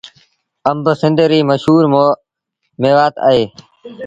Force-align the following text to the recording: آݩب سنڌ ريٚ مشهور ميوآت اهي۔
آݩب 0.69 0.85
سنڌ 1.01 1.17
ريٚ 1.31 1.47
مشهور 1.49 1.83
ميوآت 2.81 3.15
اهي۔ 3.27 3.43